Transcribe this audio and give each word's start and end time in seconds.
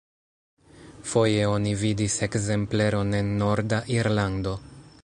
Foje 1.09 1.43
oni 1.49 1.73
vidis 1.83 2.17
ekzempleron 2.29 3.15
en 3.21 3.31
norda 3.45 3.85
Irlando. 4.01 4.61